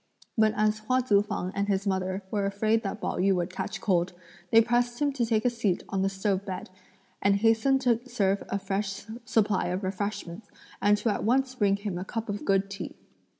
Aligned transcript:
But 0.35 0.55
as 0.55 0.79
both 0.79 0.87
Hua 0.87 1.01
Tzu 1.01 1.21
fang 1.27 1.51
and 1.53 1.67
his 1.67 1.85
mother 1.85 2.23
were 2.31 2.47
afraid 2.47 2.81
that 2.81 2.99
Pao 3.01 3.17
yü 3.17 3.35
would 3.35 3.53
catch 3.53 3.79
cold, 3.79 4.13
they 4.49 4.59
pressed 4.59 4.99
him 4.99 5.11
to 5.13 5.23
take 5.27 5.45
a 5.45 5.49
seat 5.51 5.83
on 5.89 6.01
the 6.01 6.09
stove 6.09 6.43
bed, 6.43 6.71
and 7.21 7.35
hastened 7.35 7.81
to 7.81 7.99
serve 8.09 8.41
a 8.49 8.57
fresh 8.57 9.05
supply 9.25 9.67
of 9.67 9.83
refreshments, 9.83 10.47
and 10.81 10.97
to 10.97 11.09
at 11.09 11.23
once 11.23 11.53
bring 11.53 11.75
him 11.75 11.99
a 11.99 12.03
cup 12.03 12.29
of 12.29 12.45
good 12.45 12.67
tea. 12.67 12.95